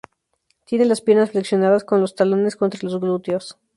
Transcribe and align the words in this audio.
Tiene 0.65 0.85
las 0.85 0.99
piernas 0.99 1.29
flexionadas 1.29 1.83
con 1.83 2.01
los 2.01 2.15
talones 2.15 2.55
contra 2.55 2.79
los 2.81 2.99
glúteos. 2.99 3.59